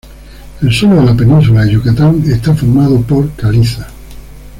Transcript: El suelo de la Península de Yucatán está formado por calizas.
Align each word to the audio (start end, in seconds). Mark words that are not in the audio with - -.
El 0.63 0.73
suelo 0.73 0.95
de 0.95 1.03
la 1.05 1.13
Península 1.15 1.63
de 1.63 1.73
Yucatán 1.73 2.23
está 2.25 2.55
formado 2.55 2.99
por 3.03 3.31
calizas. 3.33 3.85